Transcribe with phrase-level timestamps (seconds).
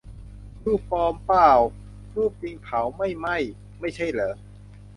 [0.63, 1.59] "รูปปลอมป่าว
[2.15, 3.37] รูปจริงเผาไม่ไหม้
[3.79, 4.33] ไม่ใช่เหรอ"